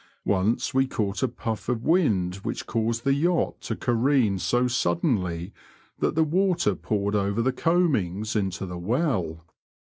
[0.25, 5.53] Once we caught a puff of wind which caused the yacht to careen so suddenly
[5.99, 9.45] that the water poured over the coamings into the well.